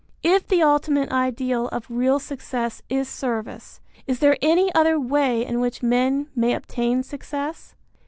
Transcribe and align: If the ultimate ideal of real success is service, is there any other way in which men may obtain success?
If 0.23 0.47
the 0.47 0.63
ultimate 0.63 1.11
ideal 1.11 1.67
of 1.67 1.85
real 1.87 2.17
success 2.17 2.81
is 2.89 3.07
service, 3.07 3.81
is 4.07 4.17
there 4.17 4.35
any 4.41 4.73
other 4.73 4.99
way 4.99 5.45
in 5.45 5.59
which 5.59 5.83
men 5.83 6.27
may 6.35 6.55
obtain 6.55 7.03
success? 7.03 7.75